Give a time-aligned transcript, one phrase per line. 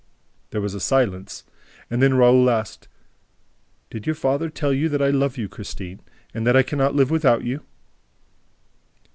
[0.49, 1.43] There was a silence;
[1.87, 2.87] and then Raoul asked:
[3.91, 5.99] "Did your father tell you that I love you, Christine,
[6.33, 7.61] and that I can not live without you?"